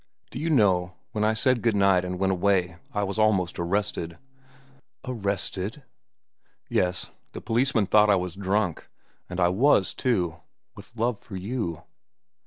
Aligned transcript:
Do 0.31 0.39
you 0.39 0.49
know, 0.49 0.95
when 1.11 1.23
I 1.23 1.35
said 1.35 1.61
good 1.61 1.75
night 1.75 2.03
and 2.03 2.17
went 2.17 2.31
away, 2.33 2.77
I 2.91 3.03
was 3.03 3.19
almost 3.19 3.59
arrested." 3.59 4.17
"Arrested?" 5.05 5.83
"Yes. 6.69 7.11
The 7.33 7.39
policeman 7.41 7.85
thought 7.85 8.09
I 8.09 8.15
was 8.15 8.33
drunk; 8.33 8.87
and 9.29 9.39
I 9.39 9.49
was, 9.49 9.93
too—with 9.93 10.95
love 10.95 11.19
for 11.19 11.35
you." 11.35 11.83